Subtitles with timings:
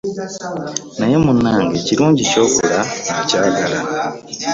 [0.97, 2.81] Naye munnange ekirungi ky'akola
[3.19, 3.79] akyagala.